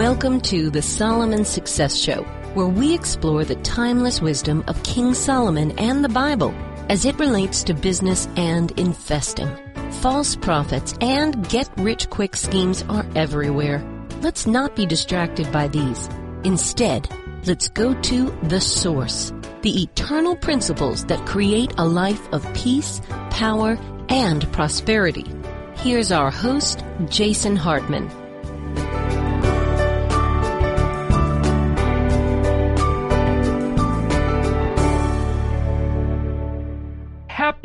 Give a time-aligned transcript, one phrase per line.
[0.00, 2.22] Welcome to the Solomon Success Show,
[2.54, 6.54] where we explore the timeless wisdom of King Solomon and the Bible
[6.88, 9.54] as it relates to business and investing.
[10.00, 13.84] False prophets and get rich quick schemes are everywhere.
[14.22, 16.08] Let's not be distracted by these.
[16.44, 17.06] Instead,
[17.44, 23.78] let's go to the source, the eternal principles that create a life of peace, power,
[24.08, 25.26] and prosperity.
[25.74, 28.10] Here's our host, Jason Hartman.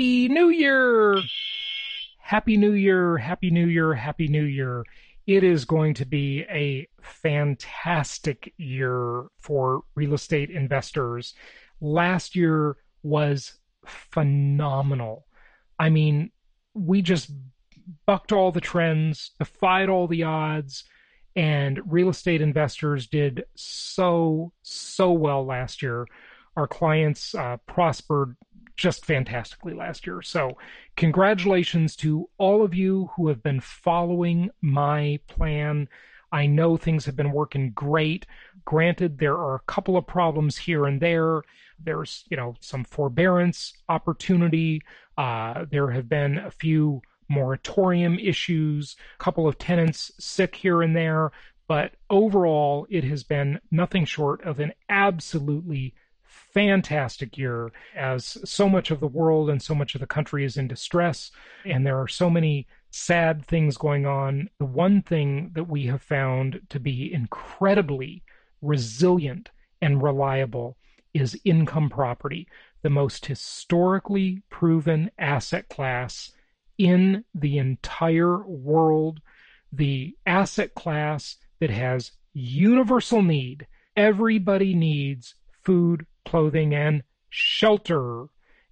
[0.05, 1.19] Happy New Year!
[2.19, 4.85] Happy New Year, Happy New Year, Happy New Year.
[5.25, 11.33] It is going to be a fantastic year for real estate investors.
[11.81, 15.25] Last year was phenomenal.
[15.79, 16.29] I mean,
[16.75, 17.31] we just
[18.05, 20.83] bucked all the trends, defied all the odds,
[21.35, 26.05] and real estate investors did so, so well last year.
[26.55, 28.35] Our clients uh, prospered
[28.75, 30.21] just fantastically last year.
[30.21, 30.57] So,
[30.95, 35.87] congratulations to all of you who have been following my plan.
[36.31, 38.25] I know things have been working great.
[38.65, 41.43] Granted, there are a couple of problems here and there.
[41.79, 44.81] There's, you know, some forbearance opportunity.
[45.17, 50.95] Uh, there have been a few moratorium issues, a couple of tenants sick here and
[50.95, 51.31] there.
[51.67, 55.95] But overall, it has been nothing short of an absolutely
[56.55, 60.55] fantastic year as so much of the world and so much of the country is
[60.55, 61.29] in distress
[61.65, 64.49] and there are so many sad things going on.
[64.57, 68.23] The one thing that we have found to be incredibly
[68.61, 69.51] resilient
[69.81, 70.77] and reliable
[71.13, 72.47] is income property,
[72.83, 76.31] the most historically proven asset class
[76.77, 79.19] in the entire world,
[79.73, 83.67] the asset class that has universal need.
[83.97, 88.25] Everybody needs food, clothing, and shelter.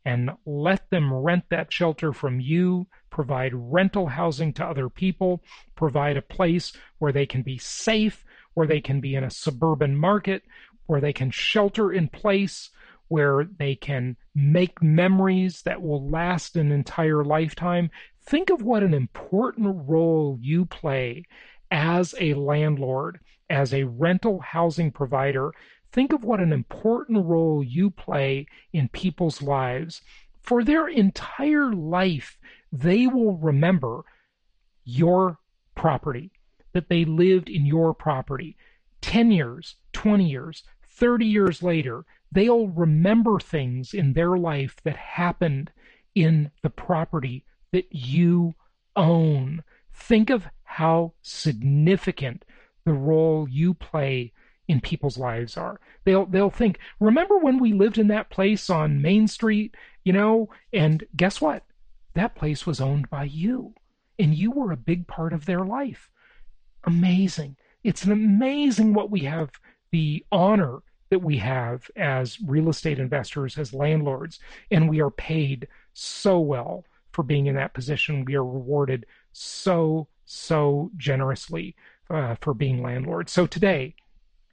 [0.06, 5.41] And let them rent that shelter from you, provide rental housing to other people,
[5.75, 9.96] provide a place where they can be safe, where they can be in a suburban
[9.96, 10.44] market,
[10.88, 12.69] where they can shelter in place,
[13.08, 17.90] where they can make memories that will last an entire lifetime.
[18.25, 21.24] Think of what an important role you play
[21.72, 23.19] as a landlord,
[23.50, 25.53] as a rental housing provider
[25.94, 30.02] Think of what an important role you play in people's lives.
[30.42, 32.40] For their entire life,
[32.72, 34.04] they will remember
[34.84, 35.38] your
[35.76, 36.31] property,
[36.72, 38.58] that they lived in your property.
[39.02, 45.72] 10 years, 20 years, 30 years later, they'll remember things in their life that happened
[46.16, 48.56] in the property that you
[48.96, 49.64] own.
[49.94, 52.46] Think of how significant
[52.84, 54.34] the role you play
[54.68, 55.79] in people's lives are.
[56.06, 60.50] They'll they'll think, remember when we lived in that place on Main Street, you know?
[60.72, 61.63] And guess what?
[62.13, 63.74] That place was owned by you.
[64.19, 66.09] And you were a big part of their life.
[66.85, 67.57] Amazing.
[67.84, 69.51] It's an amazing what we have
[69.91, 70.80] the honor
[71.12, 74.40] that we have as real estate investors, as landlords,
[74.72, 78.25] and we are paid so well for being in that position.
[78.25, 81.75] We are rewarded so, so generously
[82.09, 83.31] uh, for being landlords.
[83.31, 83.94] So today,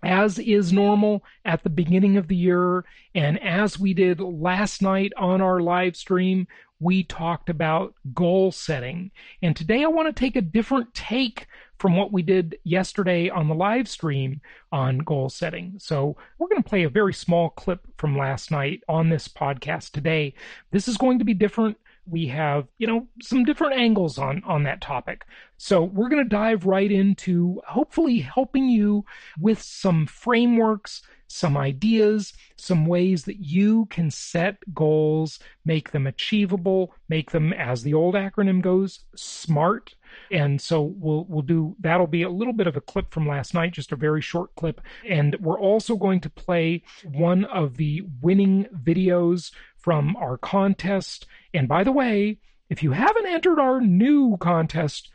[0.03, 2.85] as is normal at the beginning of the year.
[3.15, 6.47] And as we did last night on our live stream,
[6.81, 9.11] we talked about goal setting.
[9.43, 11.47] And today I want to take a different take
[11.79, 14.41] from what we did yesterday on the live stream
[14.71, 15.75] on goal setting.
[15.79, 19.93] So we're going to play a very small clip from last night on this podcast
[19.93, 20.35] today.
[20.71, 21.79] This is going to be different
[22.11, 25.25] we have, you know, some different angles on on that topic.
[25.57, 29.05] So we're going to dive right into hopefully helping you
[29.39, 36.95] with some frameworks, some ideas, some ways that you can set goals, make them achievable,
[37.09, 39.95] make them as the old acronym goes, smart.
[40.33, 43.55] And so we'll we'll do that'll be a little bit of a clip from last
[43.55, 44.81] night, just a very short clip.
[45.09, 51.27] And we're also going to play one of the winning videos from our contest.
[51.55, 52.39] And by the way,
[52.69, 55.11] if you haven't entered our new contest,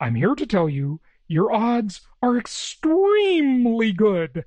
[0.00, 4.44] I'm here to tell you your odds are extremely good.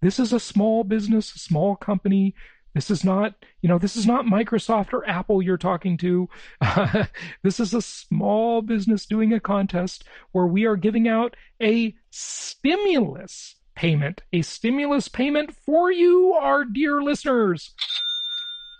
[0.00, 2.34] This is a small business, a small company.
[2.74, 6.28] This is not, you know, this is not Microsoft or Apple you're talking to.
[7.42, 13.56] This is a small business doing a contest where we are giving out a stimulus
[13.74, 17.74] payment, a stimulus payment for you, our dear listeners.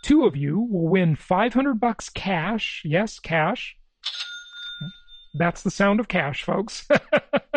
[0.05, 2.83] Two of you will win 500 bucks cash.
[2.85, 3.75] Yes, cash.
[5.33, 6.87] That's the sound of cash, folks.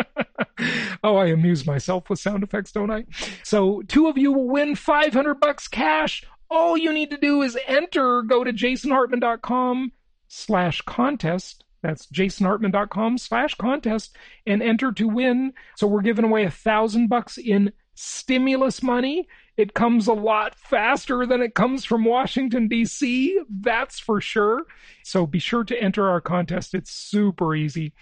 [1.04, 3.04] oh, I amuse myself with sound effects, don't I?
[3.42, 6.24] So two of you will win 500 bucks cash.
[6.50, 9.92] All you need to do is enter, go to jasonhartman.com
[10.28, 11.64] slash contest.
[11.82, 14.16] That's jasonhartman.com slash contest
[14.46, 15.52] and enter to win.
[15.76, 19.28] So we're giving away a thousand bucks in stimulus money.
[19.58, 24.62] It comes a lot faster than it comes from Washington, D.C., that's for sure.
[25.02, 26.74] So be sure to enter our contest.
[26.74, 27.92] It's super easy.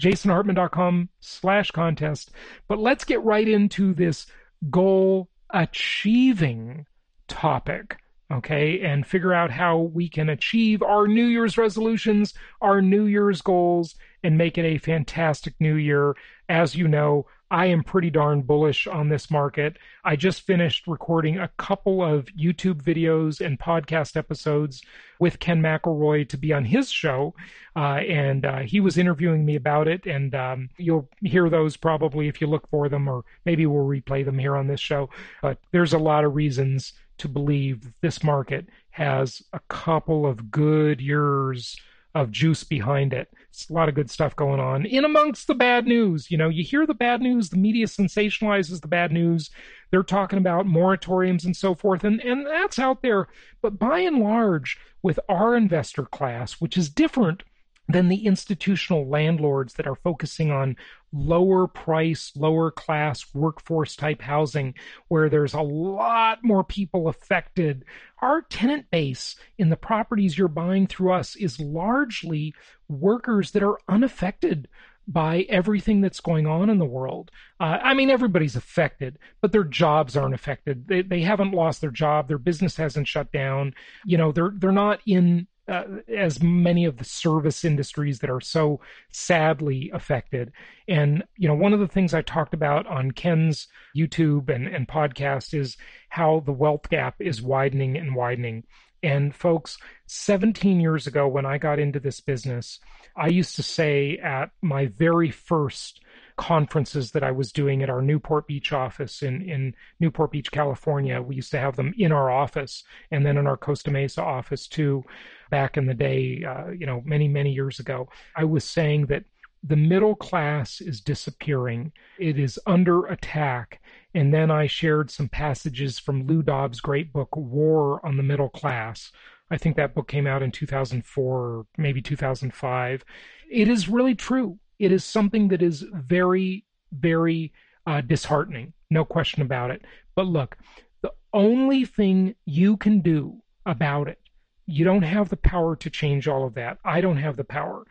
[0.00, 2.32] jasonhartman.com slash contest.
[2.66, 4.26] But let's get right into this
[4.70, 6.84] goal achieving
[7.28, 7.96] topic
[8.32, 13.42] okay, and figure out how we can achieve our New Year's resolutions, our New Year's
[13.42, 16.16] goals, and make it a fantastic new year.
[16.48, 19.76] As you know, I am pretty darn bullish on this market.
[20.04, 24.82] I just finished recording a couple of YouTube videos and podcast episodes
[25.20, 27.32] with Ken McElroy to be on his show,
[27.76, 30.04] uh, and uh, he was interviewing me about it.
[30.04, 34.24] And um, you'll hear those probably if you look for them, or maybe we'll replay
[34.24, 35.08] them here on this show.
[35.40, 41.00] But there's a lot of reasons to believe this market has a couple of good
[41.00, 41.76] years
[42.14, 43.28] of juice behind it.
[43.48, 44.86] It's a lot of good stuff going on.
[44.86, 48.80] In amongst the bad news, you know, you hear the bad news, the media sensationalizes
[48.80, 49.50] the bad news.
[49.90, 53.28] They're talking about moratoriums and so forth, and, and that's out there.
[53.62, 57.42] But by and large, with our investor class, which is different
[57.88, 60.76] than the institutional landlords that are focusing on
[61.14, 64.74] lower price, lower class workforce type housing
[65.08, 67.84] where there's a lot more people affected.
[68.20, 72.54] Our tenant base in the properties you're buying through us is largely
[72.88, 74.68] workers that are unaffected
[75.06, 77.30] by everything that's going on in the world.
[77.60, 80.88] Uh, I mean, everybody's affected, but their jobs aren't affected.
[80.88, 82.26] They, they haven't lost their job.
[82.26, 83.74] Their business hasn't shut down.
[84.04, 85.84] You know, they're, they're not in uh,
[86.14, 88.80] as many of the service industries that are so
[89.10, 90.52] sadly affected.
[90.88, 94.86] And, you know, one of the things I talked about on Ken's YouTube and, and
[94.86, 95.76] podcast is
[96.10, 98.64] how the wealth gap is widening and widening.
[99.02, 99.76] And folks,
[100.06, 102.80] 17 years ago, when I got into this business,
[103.16, 106.00] I used to say at my very first
[106.36, 111.22] conferences that I was doing at our Newport Beach office in, in Newport Beach, California.
[111.22, 114.66] We used to have them in our office and then in our Costa Mesa office
[114.66, 115.04] too,
[115.50, 118.08] back in the day, uh, you know, many, many years ago.
[118.36, 119.24] I was saying that
[119.62, 123.80] the middle class is disappearing, it is under attack.
[124.12, 128.50] And then I shared some passages from Lou Dobbs' great book, War on the Middle
[128.50, 129.10] Class.
[129.50, 133.04] I think that book came out in 2004, maybe 2005.
[133.50, 137.52] It is really true it is something that is very, very
[137.86, 138.72] uh, disheartening.
[138.90, 139.82] No question about it.
[140.14, 140.56] But look,
[141.02, 144.20] the only thing you can do about it,
[144.66, 146.78] you don't have the power to change all of that.
[146.84, 147.84] I don't have the power.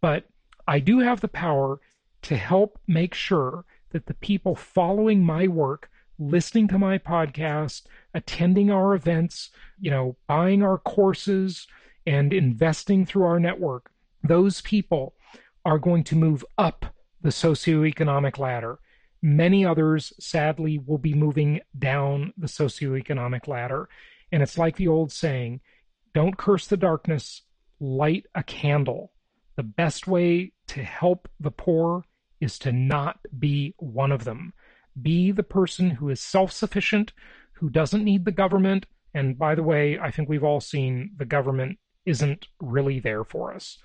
[0.00, 0.26] But
[0.66, 1.80] I do have the power
[2.22, 7.82] to help make sure that the people following my work, listening to my podcast,
[8.14, 9.50] attending our events,
[9.80, 11.66] you know, buying our courses,
[12.06, 13.90] and investing through our network,
[14.24, 15.14] those people
[15.64, 16.86] are going to move up
[17.20, 18.78] the socioeconomic ladder.
[19.22, 23.88] Many others, sadly, will be moving down the socioeconomic ladder.
[24.32, 25.60] And it's like the old saying
[26.14, 27.42] don't curse the darkness,
[27.80, 29.12] light a candle.
[29.56, 32.04] The best way to help the poor
[32.40, 34.52] is to not be one of them.
[35.00, 37.12] Be the person who is self sufficient,
[37.54, 38.86] who doesn't need the government.
[39.14, 43.54] And by the way, I think we've all seen the government isn't really there for
[43.54, 43.78] us.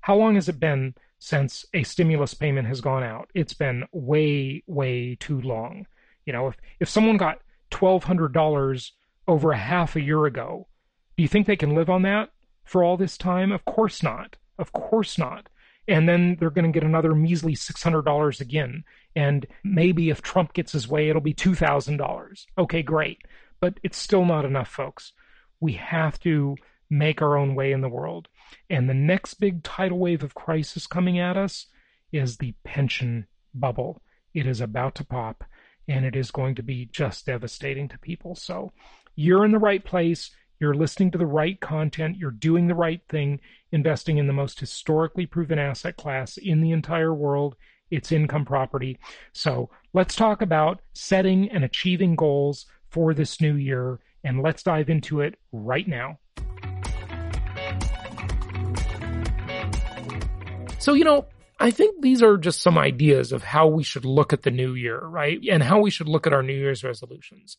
[0.00, 3.30] How long has it been since a stimulus payment has gone out.
[3.34, 5.86] It's been way, way too long.
[6.24, 8.90] You know, if, if someone got $1,200
[9.28, 10.68] over a half a year ago,
[11.16, 12.30] do you think they can live on that
[12.64, 13.52] for all this time?
[13.52, 14.36] Of course not.
[14.58, 15.48] Of course not.
[15.88, 18.84] And then they're going to get another measly $600 again.
[19.14, 22.46] And maybe if Trump gets his way, it'll be $2,000.
[22.58, 23.22] Okay, great.
[23.60, 25.12] But it's still not enough, folks.
[25.60, 26.56] We have to
[26.90, 28.28] make our own way in the world.
[28.68, 31.66] And the next big tidal wave of crisis coming at us
[32.12, 34.02] is the pension bubble.
[34.34, 35.44] It is about to pop
[35.88, 38.34] and it is going to be just devastating to people.
[38.34, 38.72] So
[39.14, 40.30] you're in the right place.
[40.58, 42.16] You're listening to the right content.
[42.16, 43.40] You're doing the right thing,
[43.72, 47.56] investing in the most historically proven asset class in the entire world.
[47.90, 48.98] It's income property.
[49.32, 54.00] So let's talk about setting and achieving goals for this new year.
[54.24, 56.18] And let's dive into it right now.
[60.86, 61.26] So, you know,
[61.58, 64.74] I think these are just some ideas of how we should look at the new
[64.74, 65.36] year, right?
[65.50, 67.56] And how we should look at our New Year's resolutions.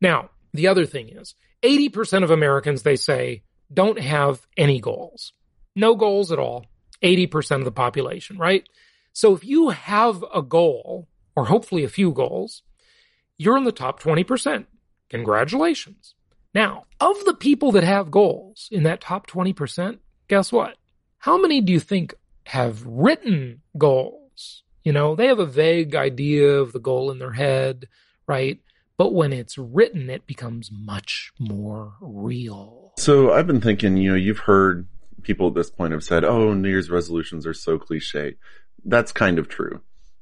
[0.00, 5.34] Now, the other thing is 80% of Americans, they say, don't have any goals.
[5.76, 6.64] No goals at all.
[7.02, 8.66] 80% of the population, right?
[9.12, 12.62] So if you have a goal, or hopefully a few goals,
[13.36, 14.64] you're in the top 20%.
[15.10, 16.14] Congratulations.
[16.54, 20.78] Now, of the people that have goals in that top 20%, guess what?
[21.18, 22.14] How many do you think
[22.44, 24.62] have written goals?
[24.84, 27.88] You know, they have a vague idea of the goal in their head,
[28.26, 28.60] right?
[28.96, 32.92] But when it's written, it becomes much more real.
[32.98, 34.86] So I've been thinking, you know, you've heard
[35.22, 38.36] people at this point have said, oh, New Year's resolutions are so cliche.
[38.84, 39.80] That's kind of true.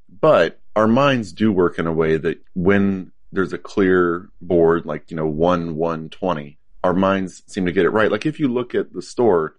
[0.09, 5.09] But our minds do work in a way that when there's a clear board, like,
[5.09, 8.11] you know, 1, 1, 20, our minds seem to get it right.
[8.11, 9.55] Like if you look at the store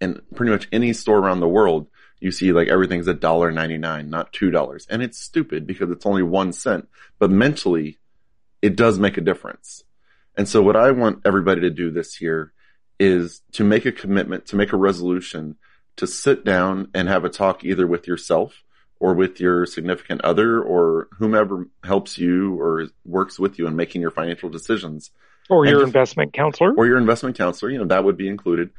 [0.00, 1.88] and pretty much any store around the world,
[2.20, 4.86] you see like everything's a dollar ninety nine, not two dollars.
[4.88, 6.88] And it's stupid because it's only one cent.
[7.18, 7.98] But mentally,
[8.62, 9.84] it does make a difference.
[10.36, 12.52] And so what I want everybody to do this year
[12.98, 15.56] is to make a commitment, to make a resolution,
[15.96, 18.62] to sit down and have a talk either with yourself
[19.00, 24.02] or with your significant other or whomever helps you or works with you in making
[24.02, 25.10] your financial decisions.
[25.48, 26.74] Or your just, investment counselor.
[26.74, 28.70] Or your investment counselor, you know, that would be included.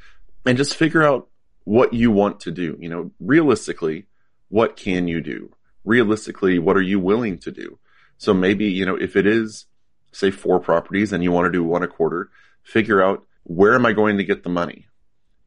[0.46, 1.28] And just figure out
[1.64, 2.76] what you want to do.
[2.80, 4.06] You know, realistically,
[4.48, 5.54] what can you do?
[5.84, 7.78] Realistically, what are you willing to do?
[8.18, 9.66] So maybe, you know, if it is,
[10.12, 12.30] say, four properties and you want to do one a quarter,
[12.62, 14.86] figure out where am I going to get the money?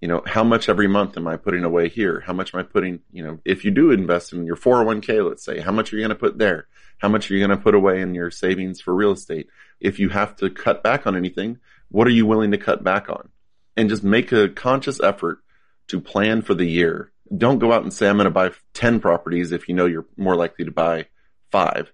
[0.01, 2.19] You know, how much every month am I putting away here?
[2.19, 5.43] How much am I putting, you know, if you do invest in your 401k, let's
[5.43, 6.67] say, how much are you going to put there?
[6.97, 9.47] How much are you going to put away in your savings for real estate?
[9.79, 13.09] If you have to cut back on anything, what are you willing to cut back
[13.09, 13.29] on?
[13.77, 15.39] And just make a conscious effort
[15.87, 17.11] to plan for the year.
[17.35, 20.05] Don't go out and say, I'm going to buy 10 properties if you know you're
[20.17, 21.07] more likely to buy
[21.51, 21.91] five.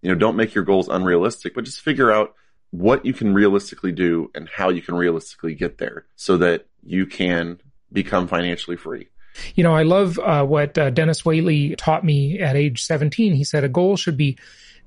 [0.00, 2.34] You know, don't make your goals unrealistic, but just figure out
[2.70, 7.06] what you can realistically do and how you can realistically get there so that you
[7.06, 7.60] can
[7.92, 9.08] become financially free.
[9.54, 13.34] You know, I love uh, what uh, Dennis Waitley taught me at age 17.
[13.34, 14.38] He said a goal should be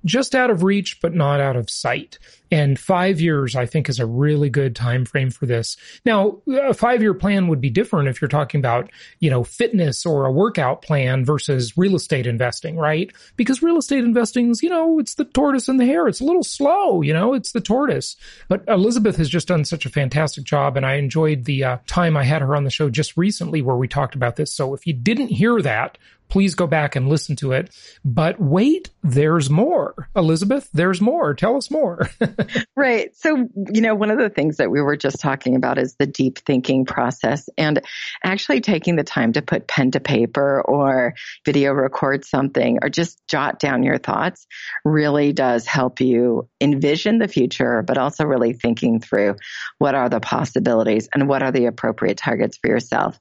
[0.03, 2.19] just out of reach, but not out of sight.
[2.51, 5.77] And five years, I think, is a really good time frame for this.
[6.05, 10.05] Now, a five year plan would be different if you're talking about, you know, fitness
[10.05, 13.11] or a workout plan versus real estate investing, right?
[13.35, 16.07] Because real estate investing is, you know, it's the tortoise and the hare.
[16.07, 18.15] It's a little slow, you know, it's the tortoise.
[18.47, 20.77] But Elizabeth has just done such a fantastic job.
[20.77, 23.75] And I enjoyed the uh, time I had her on the show just recently where
[23.75, 24.53] we talked about this.
[24.53, 25.97] So if you didn't hear that,
[26.29, 27.69] please go back and listen to it.
[28.03, 30.09] But wait, there's more.
[30.15, 31.33] Elizabeth, there's more.
[31.33, 32.09] Tell us more.
[32.75, 33.15] right.
[33.15, 36.05] So, you know, one of the things that we were just talking about is the
[36.05, 37.81] deep thinking process and
[38.23, 41.15] actually taking the time to put pen to paper or
[41.45, 44.47] video record something or just jot down your thoughts
[44.83, 49.35] really does help you envision the future, but also really thinking through
[49.77, 53.19] what are the possibilities and what are the appropriate targets for yourself.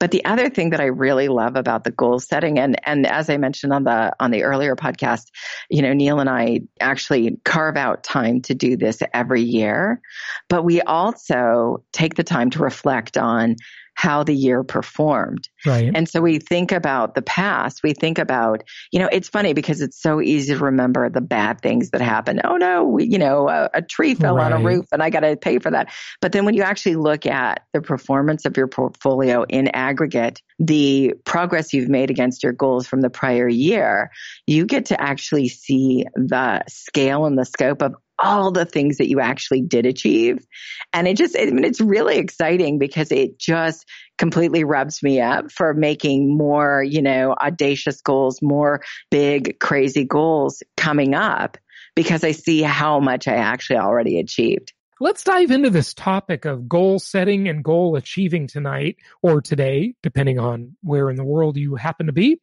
[0.00, 3.28] But the other thing that I really love about the goal setting, and, and as
[3.28, 5.30] I mentioned on the, on the earlier podcast,
[5.70, 10.00] you know, Neil and I actually carve out time to do this every year,
[10.48, 13.56] but we also take the time to reflect on
[13.98, 15.48] how the year performed.
[15.66, 15.90] Right.
[15.92, 17.82] And so we think about the past.
[17.82, 18.62] We think about,
[18.92, 22.42] you know, it's funny because it's so easy to remember the bad things that happened.
[22.44, 24.52] Oh no, we, you know, a, a tree fell right.
[24.52, 25.90] on a roof and I got to pay for that.
[26.20, 31.14] But then when you actually look at the performance of your portfolio in aggregate, the
[31.24, 34.12] progress you've made against your goals from the prior year,
[34.46, 39.08] you get to actually see the scale and the scope of all the things that
[39.08, 40.46] you actually did achieve.
[40.92, 45.52] And it just, I mean, it's really exciting because it just completely rubs me up
[45.52, 51.56] for making more, you know, audacious goals, more big, crazy goals coming up
[51.94, 54.72] because I see how much I actually already achieved.
[55.00, 60.40] Let's dive into this topic of goal setting and goal achieving tonight or today, depending
[60.40, 62.40] on where in the world you happen to be.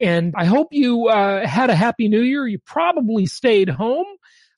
[0.00, 2.46] And I hope you uh, had a happy new year.
[2.46, 4.06] You probably stayed home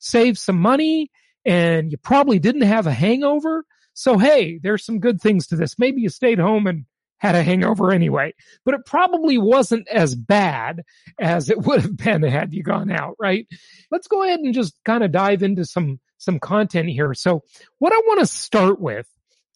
[0.03, 1.09] saved some money
[1.45, 3.65] and you probably didn't have a hangover.
[3.93, 5.79] So, hey, there's some good things to this.
[5.79, 6.85] Maybe you stayed home and
[7.17, 8.33] had a hangover anyway,
[8.65, 10.83] but it probably wasn't as bad
[11.19, 13.47] as it would have been had you gone out, right?
[13.91, 17.13] Let's go ahead and just kind of dive into some, some content here.
[17.13, 17.43] So
[17.79, 19.07] what I want to start with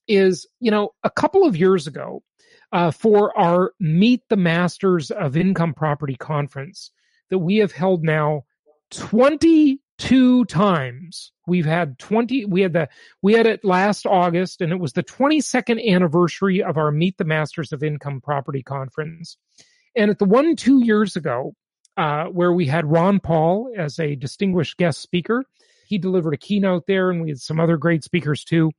[0.07, 2.23] is, you know, a couple of years ago,
[2.71, 6.91] uh, for our Meet the Masters of Income Property conference
[7.29, 8.43] that we have held now
[8.91, 11.31] 20 two times.
[11.47, 12.89] We've had 20, we had the,
[13.21, 17.25] we had it last August and it was the 22nd anniversary of our Meet the
[17.25, 19.37] Masters of Income Property Conference.
[19.95, 21.53] And at the one two years ago,
[21.95, 25.43] uh, where we had Ron Paul as a distinguished guest speaker,
[25.87, 28.71] he delivered a keynote there and we had some other great speakers too.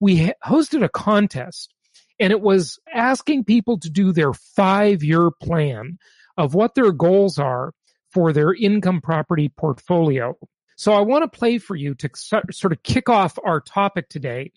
[0.00, 1.72] We hosted a contest
[2.18, 5.98] and it was asking people to do their five year plan
[6.36, 7.72] of what their goals are
[8.10, 10.36] for their income property portfolio.
[10.76, 14.52] So I want to play for you to sort of kick off our topic today.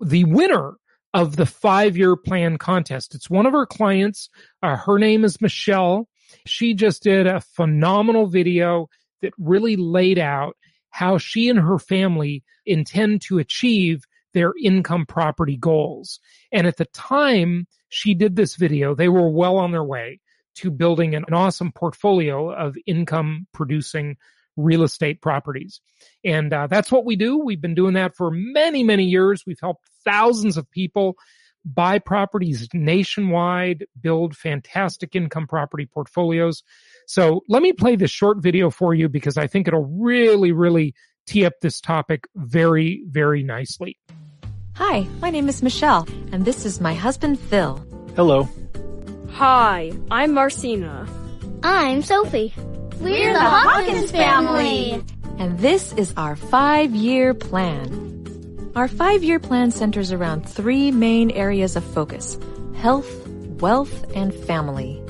[0.00, 0.74] The winner
[1.12, 3.14] of the five year plan contest.
[3.14, 4.28] It's one of our clients.
[4.62, 6.08] Uh, her name is Michelle.
[6.46, 8.88] She just did a phenomenal video
[9.22, 10.56] that really laid out
[10.90, 16.18] how she and her family intend to achieve their income property goals.
[16.52, 20.20] And at the time she did this video, they were well on their way
[20.56, 24.16] to building an awesome portfolio of income producing
[24.56, 25.80] real estate properties.
[26.24, 27.38] And uh, that's what we do.
[27.38, 29.44] We've been doing that for many, many years.
[29.46, 31.16] We've helped thousands of people
[31.64, 36.62] buy properties nationwide, build fantastic income property portfolios.
[37.06, 40.94] So let me play this short video for you because I think it'll really, really
[41.26, 43.98] tee up this topic very, very nicely.
[44.76, 47.82] Hi, my name is Michelle, and this is my husband Phil.
[48.16, 48.48] Hello.
[49.32, 51.08] Hi, I'm Marcina.
[51.62, 52.52] I'm Sophie.
[53.00, 55.02] We're the Hawkins family.
[55.38, 58.72] And this is our five year plan.
[58.76, 62.38] Our five year plan centers around three main areas of focus
[62.76, 63.26] health,
[63.60, 65.02] wealth, and family.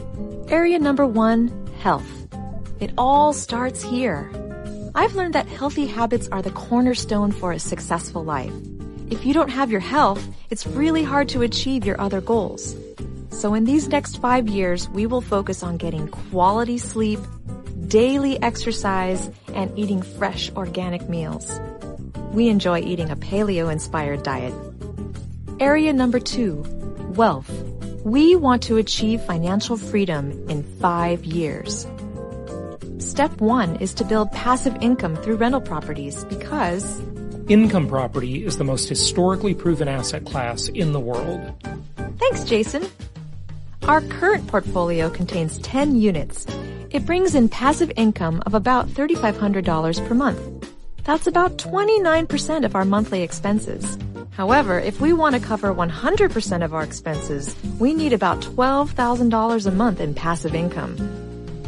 [0.49, 1.51] Area number one
[1.81, 2.09] health.
[2.81, 4.31] It all starts here.
[4.95, 8.53] I've learned that healthy habits are the cornerstone for a successful life.
[9.11, 12.77] If you don't have your health, it's really hard to achieve your other goals.
[13.31, 17.21] So in these next five years, we will focus on getting quality sleep,
[17.89, 21.61] daily exercise, and eating fresh organic meals
[22.35, 24.53] we enjoy eating a paleo-inspired diet.
[25.61, 26.65] Area number two,
[27.15, 27.49] wealth.
[28.03, 31.87] We want to achieve financial freedom in five years.
[32.99, 37.01] Step one is to build passive income through rental properties because
[37.49, 41.55] income property is the most historically proven asset class in the world.
[42.19, 42.85] Thanks, Jason.
[43.85, 46.47] Our current portfolio contains 10 units.
[46.95, 50.73] It brings in passive income of about $3,500 per month.
[51.03, 53.99] That's about 29% of our monthly expenses.
[54.31, 59.71] However, if we want to cover 100% of our expenses, we need about $12,000 a
[59.73, 60.97] month in passive income.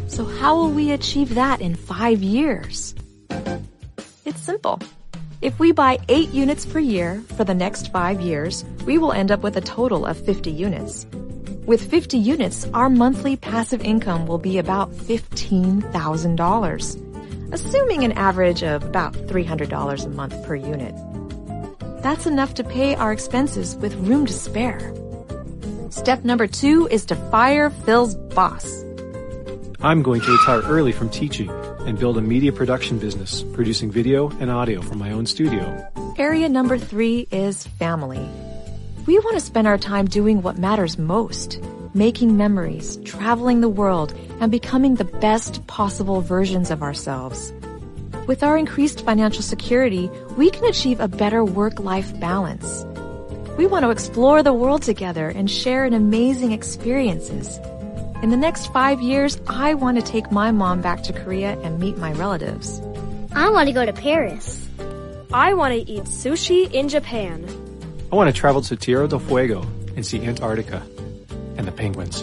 [0.07, 2.95] So how will we achieve that in five years?
[4.25, 4.79] It's simple.
[5.43, 9.33] If we buy eight units per year for the next five years, we will end
[9.33, 11.05] up with a total of 50 units.
[11.67, 17.07] With 50 units, our monthly passive income will be about $15,000
[17.53, 20.95] assuming an average of about $300 a month per unit.
[22.03, 24.95] That's enough to pay our expenses with room to spare.
[25.91, 28.83] Step number two is to fire Phil's boss.
[29.81, 31.51] I'm going to retire early from teaching
[31.87, 35.87] and build a media production business, producing video and audio from my own studio.
[36.19, 38.29] Area number three is family.
[39.07, 41.61] We want to spend our time doing what matters most,
[41.95, 47.53] making memories, traveling the world, and becoming the best possible versions of ourselves.
[48.27, 52.85] With our increased financial security, we can achieve a better work-life balance.
[53.57, 57.61] We want to explore the world together and share in amazing experiences.
[58.25, 61.79] In the next five years, I want to take my mom back to Korea and
[61.79, 62.81] meet my relatives.
[63.33, 64.69] I want to go to Paris.
[65.33, 67.66] I want to eat sushi in Japan.
[68.13, 69.63] I want to travel to Tierra del Fuego
[69.97, 70.83] and see Antarctica
[71.57, 72.23] and the penguins.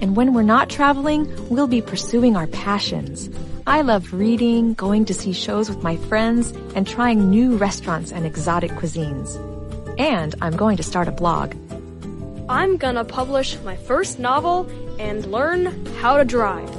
[0.00, 3.28] And when we're not traveling, we'll be pursuing our passions.
[3.66, 8.26] I love reading, going to see shows with my friends, and trying new restaurants and
[8.26, 9.36] exotic cuisines.
[9.98, 11.54] And I'm going to start a blog.
[12.48, 16.70] I'm gonna publish my first novel and learn how to drive.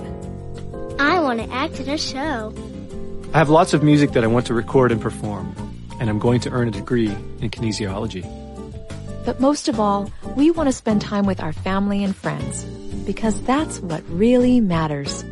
[1.00, 2.54] I want to act in a show.
[3.34, 5.56] I have lots of music that I want to record and perform,
[6.00, 8.24] and I'm going to earn a degree in kinesiology.
[9.26, 12.64] But most of all, we want to spend time with our family and friends
[13.06, 15.24] because that's what really matters.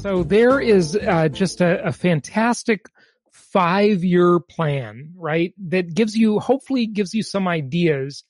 [0.00, 2.86] So there is uh, just a, a fantastic
[3.30, 5.52] five year plan, right?
[5.68, 8.24] That gives you, hopefully gives you some ideas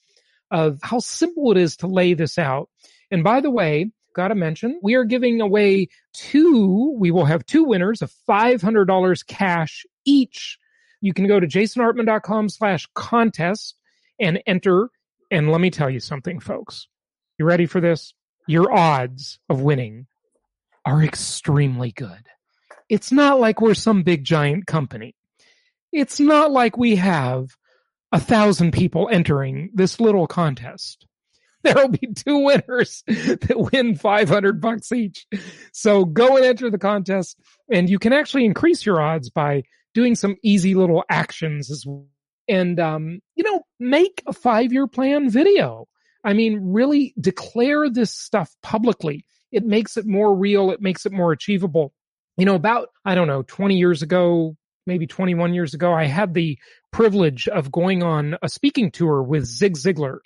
[0.51, 2.69] of how simple it is to lay this out.
[3.11, 7.65] And by the way, gotta mention, we are giving away two, we will have two
[7.65, 10.59] winners of $500 cash each.
[11.01, 13.77] You can go to jasonhartman.com slash contest
[14.21, 14.91] and enter.
[15.31, 16.89] And let me tell you something, folks.
[17.39, 18.13] You ready for this?
[18.47, 20.07] Your odds of winning
[20.85, 22.27] are extremely good.
[22.89, 25.15] It's not like we're some big giant company.
[25.93, 27.49] It's not like we have
[28.13, 31.07] a thousand people entering this little contest.
[31.63, 35.27] There'll be two winners that win 500 bucks each.
[35.73, 37.39] So go and enter the contest
[37.71, 42.07] and you can actually increase your odds by doing some easy little actions as well.
[42.49, 45.87] And, um, you know, make a five year plan video.
[46.25, 49.25] I mean, really declare this stuff publicly.
[49.53, 50.71] it makes it more real.
[50.71, 51.93] It makes it more achievable.
[52.37, 56.35] You know, about, I don't know, 20 years ago, maybe 21 years ago, I had
[56.35, 56.59] the
[56.93, 60.19] privilege of going on a speaking tour with Zig Ziglar,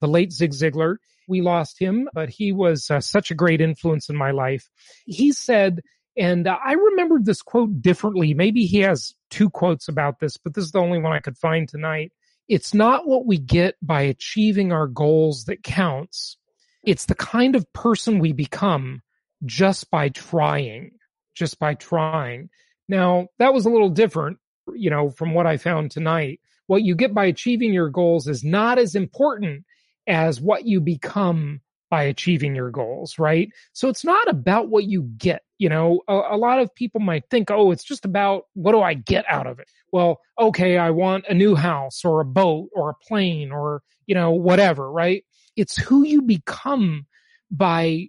[0.00, 0.96] the late Zig Ziglar.
[1.28, 4.68] We lost him, but he was uh, such a great influence in my life.
[5.06, 5.80] He said,
[6.16, 8.34] and uh, I remembered this quote differently.
[8.34, 11.38] Maybe he has two quotes about this, but this is the only one I could
[11.38, 12.12] find tonight.
[12.48, 16.36] It's not what we get by achieving our goals that counts.
[16.84, 19.00] It's the kind of person we become
[19.44, 20.92] just by trying,
[21.34, 22.50] just by trying.
[22.88, 24.38] Now, that was a little different,
[24.74, 26.40] you know, from what I found tonight.
[26.66, 29.64] What you get by achieving your goals is not as important
[30.06, 33.50] as what you become by achieving your goals, right?
[33.72, 35.42] So it's not about what you get.
[35.62, 38.80] You know, a, a, lot of people might think, oh, it's just about what do
[38.80, 39.68] I get out of it?
[39.92, 44.16] Well, okay, I want a new house or a boat or a plane or, you
[44.16, 45.24] know, whatever, right?
[45.54, 47.06] It's who you become
[47.48, 48.08] by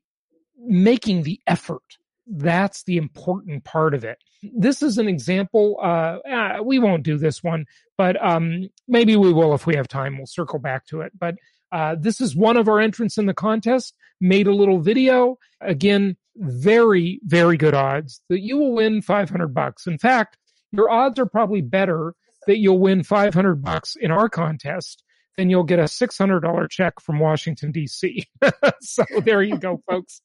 [0.58, 1.84] making the effort.
[2.26, 4.18] That's the important part of it.
[4.42, 5.78] This is an example.
[5.80, 7.68] Uh, uh, we won't do this one,
[8.00, 10.18] but um, maybe we will if we have time.
[10.18, 11.12] We'll circle back to it.
[11.20, 11.36] But
[11.72, 13.94] uh, this is one of our entrants in the contest.
[14.20, 15.38] Made a little video.
[15.62, 19.88] Again, very, very good odds that you will win 500 bucks.
[19.88, 20.38] In fact,
[20.72, 22.16] your odds are probably better
[22.48, 25.04] that you'll win 500 bucks in our contest
[25.38, 28.26] then you'll get a $600 check from Washington DC.
[28.82, 30.22] so there you go, folks.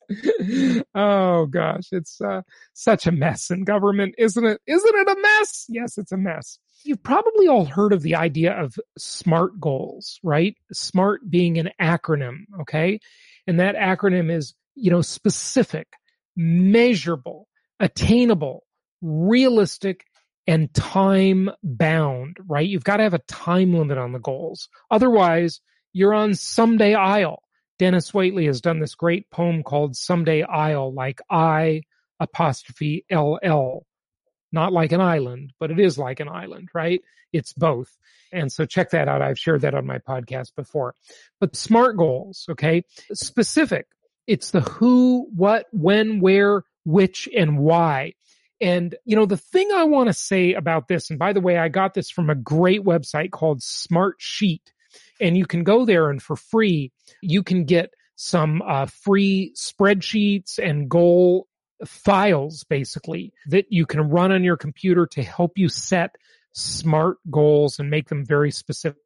[0.95, 2.43] oh gosh, it's uh,
[2.75, 4.61] such a mess in government, isn't it?
[4.67, 5.67] Isn't it a mess?
[5.69, 6.59] Yes, it's a mess.
[6.85, 10.57] You've probably all heard of the idea of SMART goals, right?
[10.73, 13.01] SMART being an acronym, okay?
[13.47, 15.89] And that acronym is, you know, specific,
[16.37, 17.49] measurable,
[17.81, 18.65] attainable,
[19.03, 20.05] realistic,
[20.47, 22.69] and time bound, right?
[22.69, 24.69] You've got to have a time limit on the goals.
[24.91, 25.61] Otherwise,
[25.93, 27.43] you're on someday Isle.
[27.79, 31.83] Dennis Waitley has done this great poem called Someday Isle, like I
[32.19, 33.85] apostrophe LL.
[34.51, 37.03] Not like an island, but it is like an island, right?
[37.33, 37.95] It's both.
[38.33, 39.23] And so check that out.
[39.23, 40.95] I've shared that on my podcast before.
[41.41, 42.85] But SMART goals, okay?
[43.13, 43.87] Specific.
[44.29, 48.13] It's the who, what, when, where, which, and why.
[48.61, 51.57] And, you know, the thing I want to say about this, and by the way,
[51.57, 54.61] I got this from a great website called Smartsheet.
[55.21, 60.59] And you can go there and for free, you can get some uh, free spreadsheets
[60.59, 61.47] and goal
[61.87, 66.17] files basically that you can run on your computer to help you set
[66.53, 68.99] smart goals and make them very specific.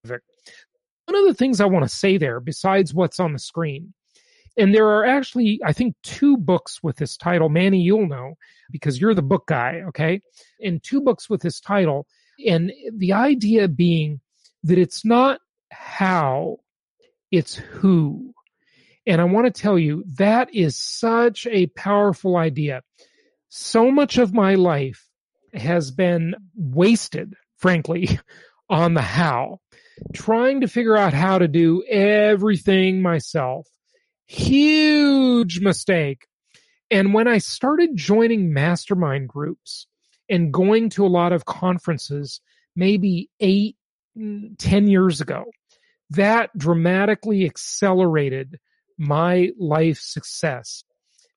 [1.07, 3.93] One of the things I want to say there, besides what's on the screen,
[4.57, 7.49] and there are actually, I think, two books with this title.
[7.49, 8.35] Manny, you'll know
[8.71, 10.21] because you're the book guy, okay?
[10.61, 12.07] And two books with this title.
[12.47, 14.21] And the idea being
[14.65, 16.59] that it's not how,
[17.31, 18.35] it's who.
[19.07, 22.83] And I want to tell you that is such a powerful idea.
[23.49, 25.09] So much of my life
[25.55, 28.19] has been wasted, frankly,
[28.69, 29.61] on the how,
[30.13, 33.67] trying to figure out how to do everything myself
[34.33, 36.27] Huge mistake.
[36.91, 39.87] And when I started joining mastermind groups
[40.27, 42.41] and going to a lot of conferences,
[42.75, 43.77] maybe eight,
[44.17, 45.45] mm, ten years ago,
[46.09, 48.59] that dramatically accelerated
[48.97, 50.83] my life success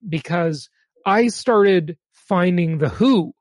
[0.08, 0.70] because
[1.04, 3.34] I started finding the who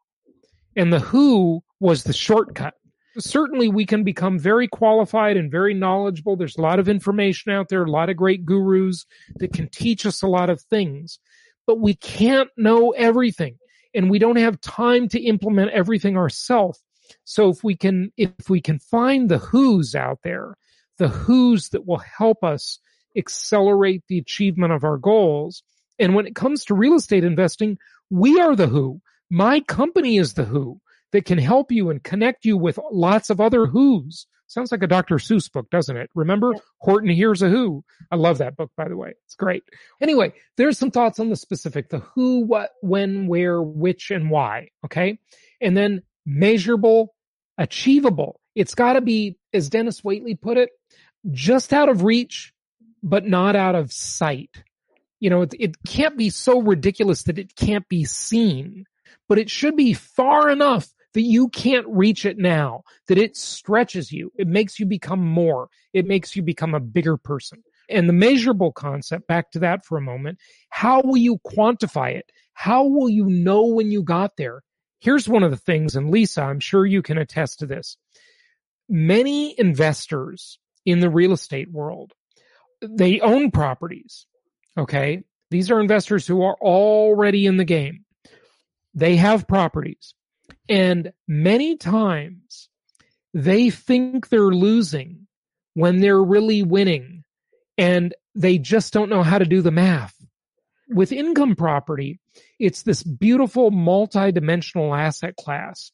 [0.76, 2.74] and the who was the shortcut
[3.18, 6.36] certainly we can become very qualified and very knowledgeable.
[6.36, 10.06] There's a lot of information out there, a lot of great gurus that can teach
[10.06, 11.20] us a lot of things,
[11.68, 13.58] but we can't know everything
[13.94, 16.82] and we don't have time to implement everything ourselves.
[17.24, 20.56] So if we can, if we can find the who's out there,
[20.98, 22.80] the who's that will help us
[23.18, 25.64] accelerate the achievement of our goals.
[26.00, 27.78] And when it comes to real estate investing,
[28.10, 29.02] we are the who.
[29.30, 30.82] My company is the who
[31.16, 34.28] that can help you and connect you with lots of other who's.
[34.48, 35.16] Sounds like a Dr.
[35.16, 36.10] Seuss book, doesn't it?
[36.14, 37.86] Remember Horton Hears a Who?
[38.12, 39.14] I love that book, by the way.
[39.24, 39.64] It's great.
[40.02, 44.72] Anyway, there's some thoughts on the specific, the who, what, when, where, which, and why.
[44.84, 45.20] Okay.
[45.62, 47.16] And then measurable,
[47.58, 48.42] achievable.
[48.56, 50.70] It's got to be, as Dennis Waitley put it,
[51.32, 52.54] just out of reach,
[53.02, 54.52] but not out of sight.
[55.22, 58.84] You know, it, it can't be so ridiculous that it can't be seen,
[59.30, 64.12] but it should be far enough that you can't reach it now, that it stretches
[64.12, 64.32] you.
[64.38, 65.70] It makes you become more.
[65.94, 67.64] It makes you become a bigger person.
[67.90, 70.40] And the measurable concept, back to that for a moment.
[70.70, 72.32] How will you quantify it?
[72.54, 74.62] How will you know when you got there?
[75.00, 77.96] Here's one of the things, and Lisa, I'm sure you can attest to this.
[78.90, 82.12] Many investors in the real estate world,
[82.82, 84.26] they own properties.
[84.78, 85.24] Okay.
[85.52, 88.04] These are investors who are already in the game.
[88.96, 90.15] They have properties.
[90.68, 92.70] And many times
[93.34, 95.28] they think they're losing
[95.74, 97.24] when they're really winning
[97.78, 100.16] and they just don't know how to do the math.
[100.90, 102.20] With income property,
[102.60, 105.92] it's this beautiful multi-dimensional asset class.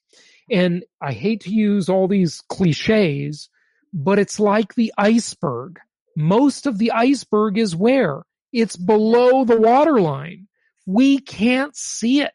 [0.50, 3.50] And I hate to use all these cliches,
[3.94, 5.80] but it's like the iceberg.
[6.16, 8.24] Most of the iceberg is where?
[8.52, 10.48] It's below the waterline.
[10.86, 12.34] We can't see it.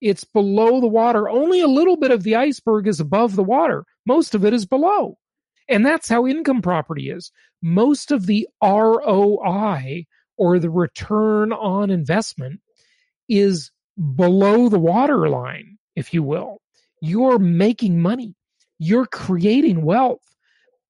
[0.00, 1.28] It's below the water.
[1.28, 3.84] Only a little bit of the iceberg is above the water.
[4.06, 5.18] Most of it is below.
[5.68, 7.32] And that's how income property is.
[7.62, 10.06] Most of the ROI
[10.36, 12.60] or the return on investment
[13.28, 13.70] is
[14.14, 16.60] below the waterline, if you will.
[17.00, 18.34] You're making money.
[18.78, 20.20] You're creating wealth.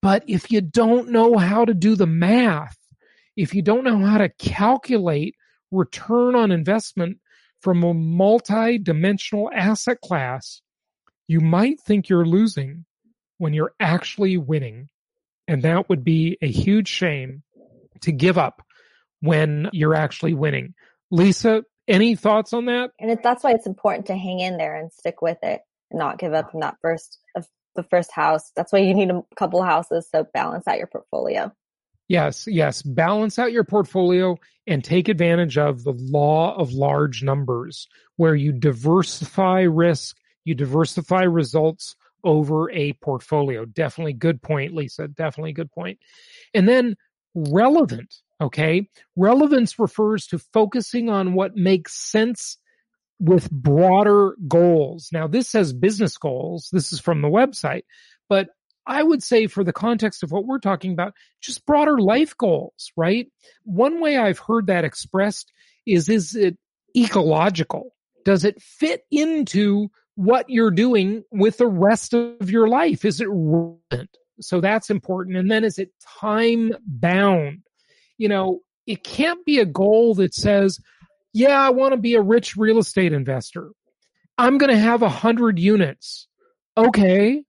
[0.03, 2.77] But if you don't know how to do the math,
[3.37, 5.35] if you don't know how to calculate
[5.71, 7.19] return on investment
[7.67, 10.63] from a multi-dimensional asset class,
[11.27, 12.85] you might think you're losing
[13.39, 14.89] when you're actually winning.
[15.49, 17.43] And that would be a huge shame
[18.03, 18.63] to give up
[19.19, 20.75] when you're actually winning.
[21.11, 22.93] Lisa, any thoughts on that?
[23.01, 26.19] And that's why it's important to hang in there and stick with it and not
[26.19, 28.53] give up in that first of the first house.
[28.55, 31.51] That's why you need a couple houses to balance out your portfolio.
[32.09, 32.83] Yes, yes.
[32.83, 38.53] Balance out your portfolio and take advantage of the law of large numbers where you
[38.53, 43.65] diversify risk, you diversify results over a portfolio.
[43.65, 45.09] Definitely good point, Lisa.
[45.09, 45.99] Definitely good point.
[46.55, 46.97] And then
[47.35, 48.15] relevant.
[48.41, 48.89] Okay.
[49.17, 52.59] Relevance refers to focusing on what makes sense
[53.19, 55.09] with broader goals.
[55.13, 56.69] Now this says business goals.
[56.73, 57.85] This is from the website,
[58.29, 58.49] but
[58.87, 62.93] I would say for the context of what we're talking about, just broader life goals,
[62.97, 63.27] right?
[63.65, 65.53] One way I've heard that expressed
[65.87, 66.57] is, is it
[66.97, 67.95] ecological?
[68.25, 73.05] Does it fit into what you're doing with the rest of your life?
[73.05, 74.17] Is it relevant?
[74.41, 75.37] So that's important.
[75.37, 77.63] And then is it time bound?
[78.19, 80.81] You know, it can't be a goal that says,
[81.33, 83.71] yeah, I want to be a rich real estate investor.
[84.39, 86.29] I'm going to have a hundred units.
[86.77, 87.43] Okay.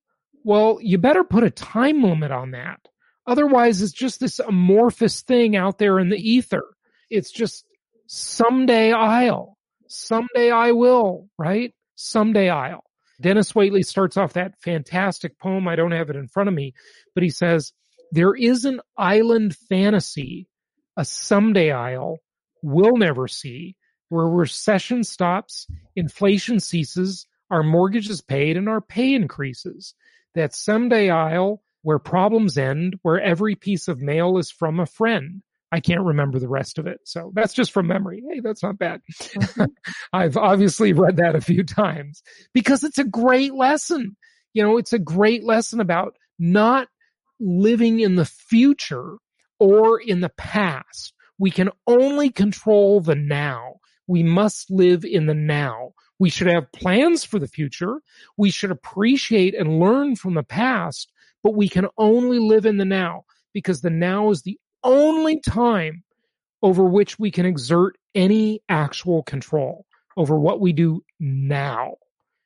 [0.47, 2.79] Well, you better put a time limit on that.
[3.27, 6.63] Otherwise, it's just this amorphous thing out there in the ether.
[7.09, 7.65] It's just
[8.07, 9.57] someday I'll,
[9.89, 11.73] someday I will, right?
[11.95, 12.85] Someday I'll.
[13.19, 15.67] Dennis Waitley starts off that fantastic poem.
[15.67, 16.73] I don't have it in front of me,
[17.13, 17.73] but he says,
[18.13, 20.47] there is an island fantasy,
[20.95, 22.19] a someday I'll
[22.63, 23.75] will never see
[24.07, 29.93] where recession stops, inflation ceases, our mortgage is paid and our pay increases.
[30.37, 35.41] That someday I'll where problems end, where every piece of mail is from a friend.
[35.71, 36.99] I can't remember the rest of it.
[37.05, 38.23] So that's just from memory.
[38.29, 39.01] Hey, that's not bad.
[39.11, 39.63] Mm-hmm.
[40.13, 42.23] I've obviously read that a few times
[42.53, 44.15] because it's a great lesson.
[44.53, 46.87] You know, it's a great lesson about not
[47.39, 49.17] living in the future
[49.59, 51.13] or in the past.
[51.39, 53.75] We can only control the now.
[54.07, 55.93] We must live in the now.
[56.19, 58.01] We should have plans for the future.
[58.37, 61.11] We should appreciate and learn from the past,
[61.43, 66.03] but we can only live in the now because the now is the only time
[66.61, 71.95] over which we can exert any actual control over what we do now.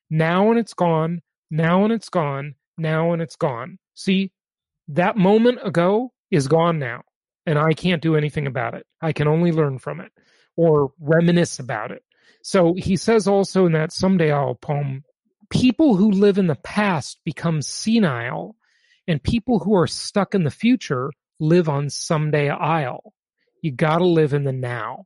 [0.10, 1.21] Now and it's gone.
[1.49, 2.55] Now and it's gone.
[2.77, 3.79] Now and it's gone.
[3.95, 4.31] See,
[4.89, 7.03] that moment ago is gone now
[7.45, 8.86] and I can't do anything about it.
[9.01, 10.12] I can only learn from it
[10.57, 12.03] or reminisce about it.
[12.43, 15.04] So he says also in that Someday I'll poem,
[15.49, 18.56] people who live in the past become senile
[19.08, 23.13] and people who are stuck in the future live on someday I'll.
[23.62, 25.06] You gotta live in the now.